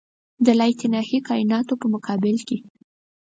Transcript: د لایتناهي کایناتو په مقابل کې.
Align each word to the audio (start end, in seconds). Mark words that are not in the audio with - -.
د 0.45 0.47
لایتناهي 0.59 1.19
کایناتو 1.27 1.73
په 1.81 1.87
مقابل 1.93 2.37
کې. 2.47 2.57